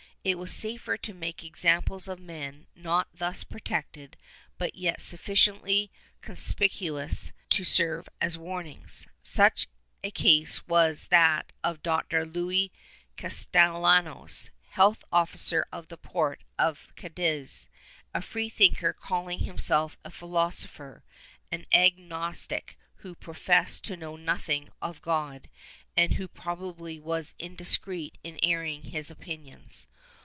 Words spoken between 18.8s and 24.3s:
calling himself a philosopher, an agnostic who professed to know